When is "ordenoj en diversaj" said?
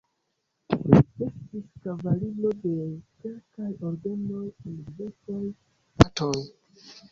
3.91-5.45